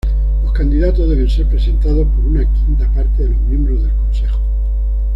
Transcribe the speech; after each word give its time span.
Los 0.43 0.51
candidatos 0.53 1.07
deben 1.07 1.29
ser 1.29 1.47
presentados 1.47 2.07
por 2.15 2.25
una 2.25 2.43
quinta 2.43 2.91
parte 2.91 3.21
de 3.21 3.29
los 3.29 3.39
miembros 3.41 3.83
del 3.83 3.93
Consejo. 3.97 4.39